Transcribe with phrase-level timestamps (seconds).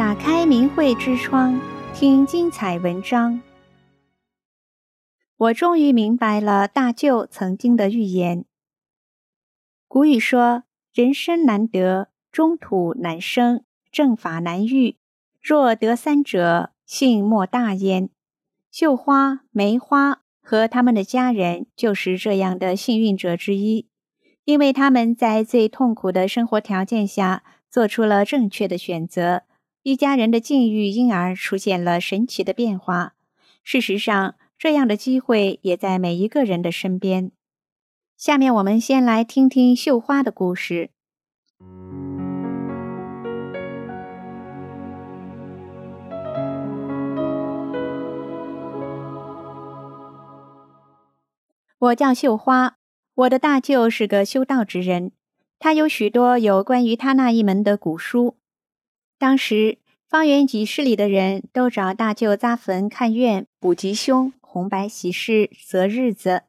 [0.00, 1.60] 打开明慧之窗，
[1.92, 3.42] 听精彩文章。
[5.36, 8.46] 我终于明白了大舅曾经的预言。
[9.86, 10.62] 古语说
[10.94, 14.96] ：“人生难得，中土难生，正法难遇。
[15.38, 18.08] 若得三者，幸莫大焉。”
[18.72, 23.86] 绣花、梅花和他们的家人就是这样的幸运者之一，
[24.44, 29.42] 因为他们在最痛苦的生活条件下做出了正确的选择。
[29.82, 33.14] 一家人的境遇因而出现了神奇的变化。
[33.64, 37.32] 事实上，这样的机会也在每一个人的身边。
[38.14, 40.90] 下面我们先来听听绣花的故事。
[51.78, 52.76] 我叫绣花，
[53.14, 55.12] 我的大舅是个修道之人，
[55.58, 58.36] 他有许多有关于他那一门的古书。
[59.20, 59.76] 当时，
[60.08, 66.44] 方圆几十里的人都找大舅扎坟、看愿、补吉凶、红白喜事、择日子。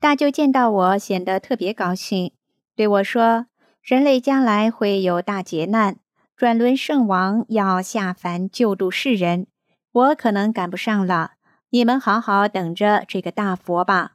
[0.00, 2.32] 大舅见到我，显得特别高兴，
[2.74, 3.48] 对我说
[3.84, 5.98] ：“人类将来会有大劫难，
[6.34, 9.46] 转轮圣王要下凡救度世人，
[9.92, 11.32] 我可能赶不上了。
[11.68, 14.12] 你们好好等着这个大佛吧。”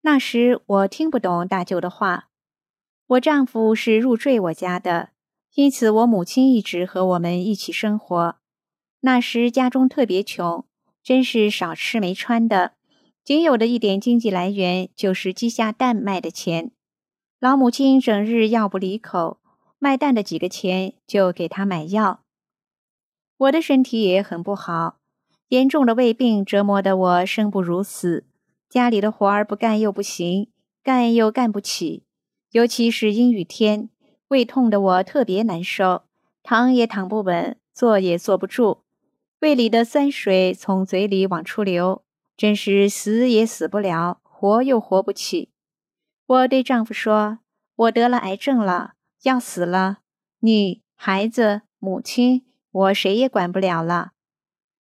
[0.00, 2.28] 那时我听不懂大舅的话，
[3.06, 5.10] 我丈夫是入赘我家的。
[5.54, 8.36] 因此，我母亲一直和我们一起生活。
[9.00, 10.64] 那时家中特别穷，
[11.02, 12.74] 真是少吃没穿的，
[13.24, 16.72] 仅有的一点经济来源就是鸡下蛋卖的钱。
[17.40, 19.38] 老母亲整日药不离口，
[19.78, 22.24] 卖蛋的几个钱就给她买药。
[23.36, 24.98] 我的身体也很不好，
[25.48, 28.26] 严重的胃病折磨得我生不如死，
[28.68, 30.50] 家里的活儿不干又不行，
[30.82, 32.04] 干又干不起，
[32.50, 33.90] 尤其是阴雨天。
[34.28, 36.04] 胃痛的我特别难受，
[36.42, 38.82] 躺也躺不稳，坐也坐不住，
[39.40, 42.04] 胃里的酸水从嘴里往出流，
[42.36, 45.50] 真是死也死不了，活又活不起。
[46.26, 47.38] 我对丈夫说
[47.74, 50.00] ：“我得了癌症了，要死了，
[50.40, 54.12] 你、孩子、母亲，我谁也管不了了。”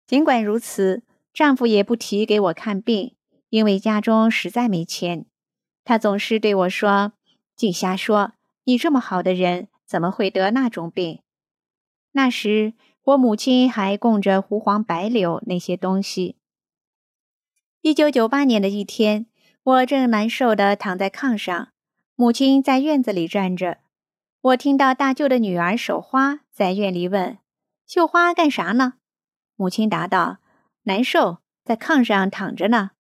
[0.08, 1.04] 尽管如此，
[1.34, 3.16] 丈夫也不提给我看病，
[3.50, 5.26] 因为家中实在没钱。
[5.84, 7.12] 他总是对我说
[7.58, 8.34] ：“净瞎说。”
[8.66, 11.22] 你这么好的人，怎么会得那种病？
[12.14, 16.38] 那时我母亲还供着胡黄白柳那些东西。
[17.82, 19.26] 一九九八年的一天，
[19.64, 21.70] 我正难受地躺在炕上，
[22.16, 23.80] 母亲在院子里站着。
[24.40, 27.40] 我听到大舅的女儿守花在院里问
[27.86, 28.94] ：“绣花干啥呢？”
[29.58, 30.38] 母亲答道
[30.84, 32.92] ：“难受，在炕上躺着呢。”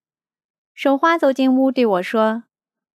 [0.76, 2.44] 守花走进屋对我说：“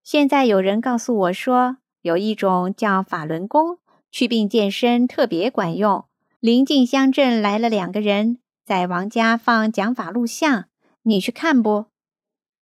[0.05, 3.81] 现在有人告诉我说。”有一种叫法轮功，
[4.11, 6.07] 祛病健身特别管用。
[6.41, 10.71] 临近乡镇来了两个人，在王家放讲法录像，
[11.03, 11.85] 你去看不？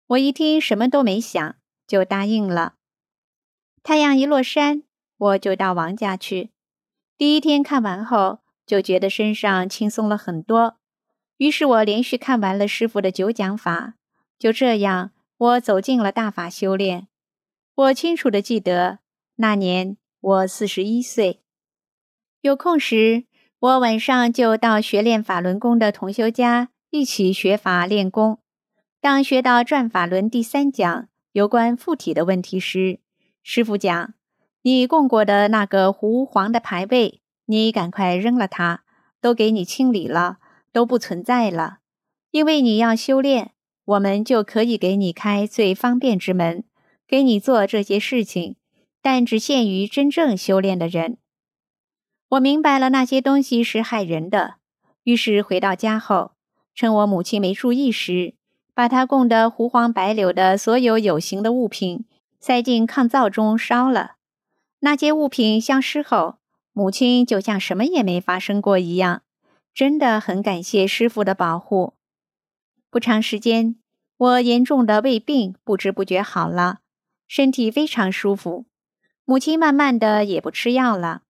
[0.07, 2.73] 我一听什么都没想，就答应了。
[3.83, 4.81] 太阳一落山，
[5.16, 6.50] 我就到王家去。
[7.16, 10.77] 第一天看完后，就觉得身上轻松了很多。
[11.38, 13.94] 于是我连续看完了师傅的九讲法。
[14.39, 17.07] 就这样，我走进了大法修炼。
[17.75, 19.05] 我清楚的记得。
[19.38, 21.41] 那年我四十一岁，
[22.40, 23.25] 有空时
[23.59, 28.40] 我晚上就到学练法轮功的同修家一起学法练功。
[29.01, 33.01] 当学到转法轮第三讲有关附体的问题时，
[33.44, 34.13] 师父讲
[34.63, 38.84] ：“你供过的那个狐黄的牌位，你赶快扔了它，
[39.19, 40.38] 都给你清理了，
[40.72, 41.79] 都不存在了。
[42.31, 43.51] 因为你要修炼，
[43.84, 46.63] 我们就可以给你开最方便之门，
[47.06, 48.56] 给你做这些事情。”
[49.06, 51.20] 但只限于真正修炼的人。
[52.30, 54.56] 我明白了那些东西是害人的，
[55.04, 56.32] 于是回到家后，
[56.74, 58.34] 趁我母亲没注意时，
[58.74, 62.06] 把她供的胡黄白柳的所有有形的物品
[62.40, 64.16] 塞进炕灶中烧了。
[64.80, 66.38] 那些物品消失后，
[66.74, 69.22] 母亲就像什么也没发生过一样，
[69.72, 71.94] 真的很感谢师傅的保护。
[72.90, 73.75] 不长时间，
[74.18, 76.80] 我严重的胃病不知不觉好了，
[77.28, 78.66] 身体非常舒服。
[79.25, 81.24] 母亲慢慢的也不吃药了。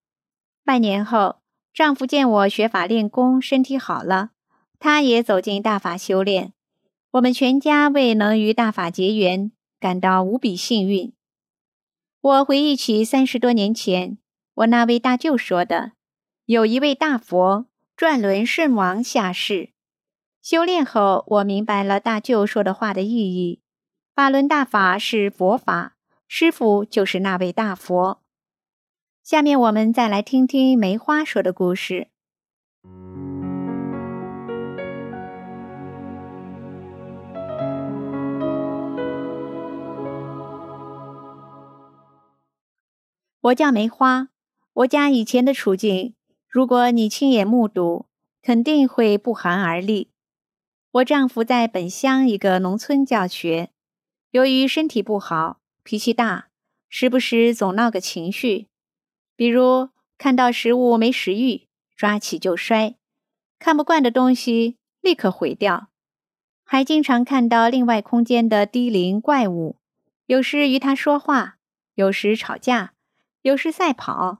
[0.65, 1.37] 半年后，
[1.73, 4.31] 丈夫见我学法练功，身体好了，
[4.79, 6.53] 他也走进大法修炼。
[7.11, 11.13] 我们全家为能与大法结缘，感到无比幸运。
[12.19, 14.17] 我回忆起三十多年前，
[14.55, 15.93] 我那位大舅说的
[16.45, 19.69] ：“有一位大佛，转轮圣王下世。”
[20.43, 23.61] 修炼后，我明白了大舅说的话的意义。
[24.13, 25.94] 法轮大法是佛法。
[26.27, 28.21] 师傅就是那位大佛。
[29.23, 32.09] 下面我们再来听听梅花说的故事。
[43.41, 44.29] 我叫梅花
[44.73, 46.15] 我家以前的处境
[46.47, 48.07] 如果你亲眼目睹
[48.41, 50.09] 肯定会不寒而栗。
[50.91, 53.69] 我丈夫在本乡一个农村教学
[54.31, 56.47] 由于身体不好脾气大，
[56.89, 58.69] 时不时总闹个情绪，
[59.35, 62.95] 比如看到食物没食欲，抓起就摔；
[63.59, 65.89] 看不惯的东西，立刻毁掉。
[66.63, 69.77] 还经常看到另外空间的低龄怪物，
[70.25, 71.57] 有时与他说话，
[71.93, 72.93] 有时吵架，
[73.43, 74.39] 有时赛跑。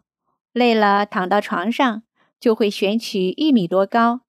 [0.52, 2.02] 累了躺到床上，
[2.40, 4.22] 就会悬起一米多高。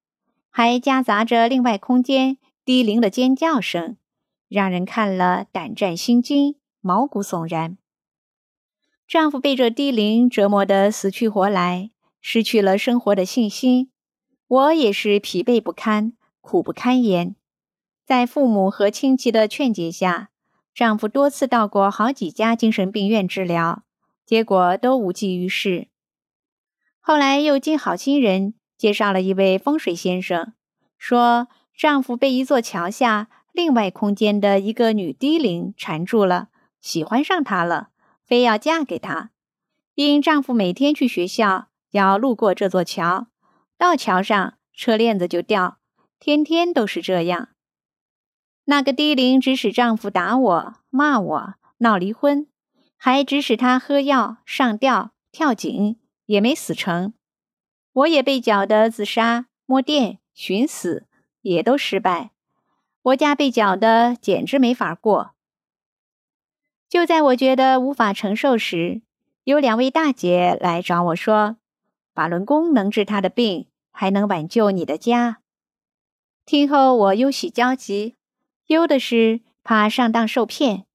[0.51, 3.97] 还夹杂着另外空间低龄的尖叫声，
[4.49, 6.57] 让人看了胆战心惊、
[6.87, 7.77] 毛骨悚然。
[9.09, 11.91] 丈夫被这低灵折磨得死去活来，
[12.21, 13.91] 失去了生活的信心。
[14.47, 17.35] 我也是疲惫不堪、苦不堪言。
[18.05, 20.31] 在父母和亲戚的劝解下，
[20.73, 23.83] 丈夫多次到过好几家精神病院治疗，
[24.25, 25.89] 结果都无济于事。
[27.01, 28.55] 后来又经好心人。
[28.79, 30.53] 介绍了一位风水先生，
[30.99, 36.51] 说丈夫被一座桥下另外空间的一个女低灵缠住了，
[36.87, 37.89] 喜欢上他了，
[38.25, 39.31] 非要嫁给他。
[39.97, 43.27] 因丈夫每天去学校要路过这座桥，
[43.77, 45.79] 到桥上车链子就掉，
[46.21, 47.49] 天天都是这样。
[48.67, 52.47] 那个低龄指使丈夫打我、骂我、闹离婚，
[52.97, 57.15] 还指使他喝药、上吊、跳井，也没死成。
[57.95, 61.09] 我也被搅得自杀、摸电、寻死，
[61.41, 62.31] 也都失败。
[63.03, 65.36] 我家被搅得简直没法过。
[66.89, 69.03] 就在我觉得无法承受时，
[69.45, 71.57] 有两位大姐来找我说
[72.15, 75.39] ：“法轮功能治她的病，还能挽救你的家。”
[76.47, 78.15] 听后我忧喜交集，
[78.67, 80.87] 忧的是怕上当受骗，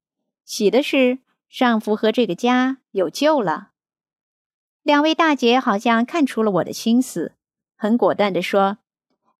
[0.45, 3.71] 喜的是丈夫和这个家有救了。
[4.83, 7.33] 两位大姐好像看出了我的心思，
[7.75, 8.77] 很果断地说：“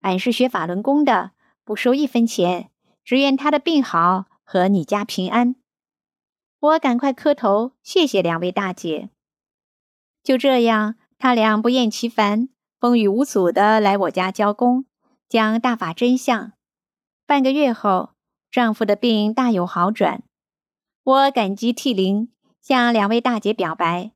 [0.02, 1.32] 俺是学法轮功的，
[1.64, 2.70] 不收一分钱，
[3.06, 5.56] 只愿她的病好和你家平安。”
[6.62, 9.10] 我赶快磕头，谢谢两位大姐。
[10.24, 12.50] 就这样，他俩不厌其烦、
[12.80, 14.86] 风雨无阻地来我家教功，
[15.28, 16.54] 讲大法真相。
[17.26, 18.12] 半个月后，
[18.52, 20.22] 丈夫的病大有好转。
[21.04, 22.32] 我感激涕零，
[22.62, 24.12] 向两位大姐表白。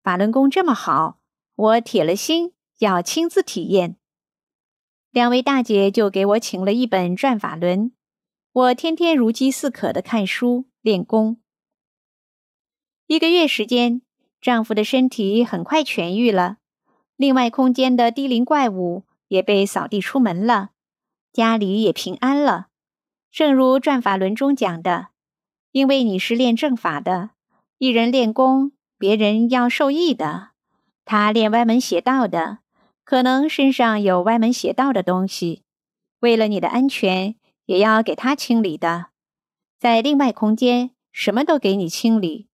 [0.00, 1.18] 法轮功这么好，
[1.56, 3.96] 我铁了心要亲自体验。
[5.10, 7.90] 两位大姐就给我请了一本《转法轮》，
[8.52, 11.39] 我天天如饥似渴地看书练功。
[13.10, 14.02] 一个月时间，
[14.40, 16.58] 丈夫的身体很快痊愈了，
[17.16, 20.70] 另外空间的低灵怪物也被扫地出门了，
[21.32, 22.68] 家里也平安了。
[23.32, 25.08] 正如《转法轮》中讲的，
[25.72, 27.30] 因为你是练正法的，
[27.78, 28.70] 一人练功。
[28.96, 30.50] 别人要受益的，
[31.04, 32.58] 他练歪门邪道的，
[33.02, 35.64] 可能身上有歪门邪道的东西，
[36.20, 37.34] 为了你的安全，
[37.64, 39.06] 也要给他清理的。
[39.80, 42.46] 在另外空间，什么都给你清理，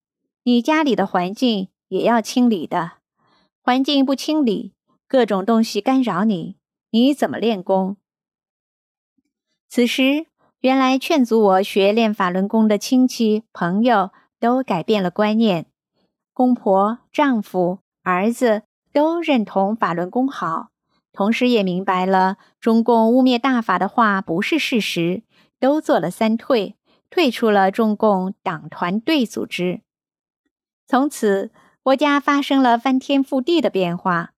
[0.49, 2.99] 你家里的环境也要清理的。
[3.61, 4.75] 环境不清理，
[5.09, 6.55] 各种东西干扰你，
[6.91, 7.97] 你怎么练功？
[9.69, 10.27] 此时，
[10.61, 15.67] 原来劝阻我学练法轮功的亲戚朋友都改变了观念。
[16.33, 20.69] 公婆、丈夫、儿子都认同法轮功好，
[21.13, 25.25] 同时也明白了中共污蔑大法的话不是事实，
[25.59, 26.77] 都做了三退，
[27.11, 29.81] 退出了中共党团队组织。
[30.87, 31.51] 从此，
[31.83, 34.31] 我家发生了翻天覆地的变化。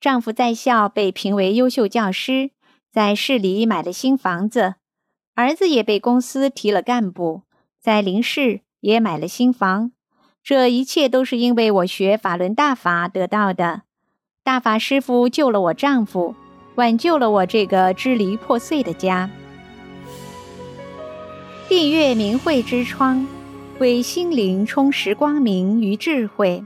[0.00, 2.50] 丈夫在校被评为优秀教师，
[2.92, 4.74] 在市里买了新房子；
[5.34, 7.42] 儿子也被公司提了干部，
[7.80, 9.92] 在邻市也买了新房。
[10.44, 13.82] 这一切都是因为我学法轮大法得到的。
[14.44, 16.36] 大法师父救了我丈夫，
[16.76, 19.28] 挽救了我这个支离破碎的家。
[21.68, 23.26] 订阅明慧之窗，
[23.78, 26.64] 为心灵充实光明与智慧。